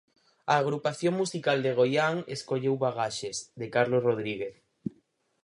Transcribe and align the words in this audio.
A 0.51 0.53
Agrupación 0.61 1.13
Musical 1.21 1.57
de 1.65 1.71
Goián 1.79 2.15
escolleu 2.35 2.75
Bagaxes, 2.85 3.37
de 3.59 3.67
Carlos 3.75 4.05
Rodríguez. 4.07 4.55